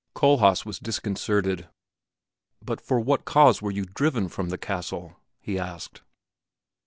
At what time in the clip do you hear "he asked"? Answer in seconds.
5.39-6.01